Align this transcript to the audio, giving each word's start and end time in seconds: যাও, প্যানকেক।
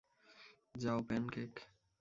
যাও, 0.75 0.99
প্যানকেক। 1.03 1.53